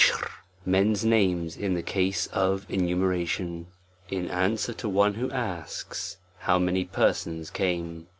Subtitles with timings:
[0.01, 0.29] '^J&
[0.65, 3.67] men's names in the case of enumeration;
[4.09, 8.07] in answer to one who asks, how many persons came.